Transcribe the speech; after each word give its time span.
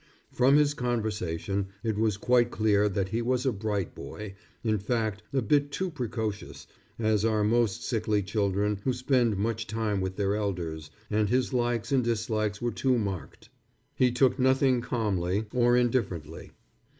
From 0.31 0.55
his 0.57 0.73
conversation 0.73 1.67
it 1.83 1.95
was 1.95 2.17
quite 2.17 2.49
clear 2.49 2.89
that 2.89 3.09
he 3.09 3.21
was 3.21 3.45
a 3.45 3.51
bright 3.51 3.93
boy, 3.93 4.33
in 4.63 4.79
fact, 4.79 5.21
a 5.31 5.43
bit 5.43 5.71
too 5.71 5.91
precocious, 5.91 6.65
as 6.97 7.23
are 7.23 7.43
most 7.43 7.83
sickly 7.83 8.23
children 8.23 8.79
who 8.83 8.93
spend 8.93 9.37
much 9.37 9.67
time 9.67 10.01
with 10.01 10.15
their 10.15 10.33
elders, 10.35 10.89
and 11.11 11.29
his 11.29 11.53
likes 11.53 11.91
and 11.91 12.03
dislikes 12.03 12.59
were 12.59 12.71
too 12.71 12.97
marked. 12.97 13.49
He 13.93 14.11
took 14.11 14.39
nothing 14.39 14.81
calmly 14.81 15.45
or 15.53 15.77
indifferently. 15.77 16.53